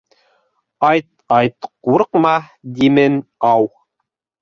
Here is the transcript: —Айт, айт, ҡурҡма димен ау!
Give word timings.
—Айт, 0.89 1.09
айт, 1.37 1.69
ҡурҡма 1.89 2.35
димен 2.83 3.23
ау! 3.55 3.73